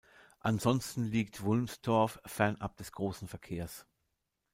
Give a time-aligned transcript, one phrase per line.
[0.39, 3.85] Ansonsten liegt Wulmstorf fernab des großen Verkehrs.